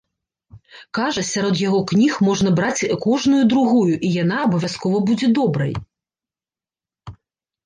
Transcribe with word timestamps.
Кажа, 0.97 1.23
сярод 1.33 1.59
яго 1.67 1.81
кніг 1.91 2.13
можна 2.27 2.53
браць 2.59 2.81
кожную 3.05 3.43
другую, 3.53 3.93
і 4.09 4.11
яна 4.23 4.35
абавязкова 4.47 4.97
будзе 5.11 5.27
добрай. 5.41 5.73